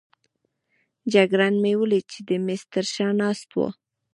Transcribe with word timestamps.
جګړن 1.13 1.53
مې 1.63 1.73
ولید 1.81 2.05
چې 2.13 2.19
د 2.29 2.31
مېز 2.45 2.61
تر 2.73 2.85
شا 2.93 3.07
ناست 3.21 3.49
وو. 3.55 3.67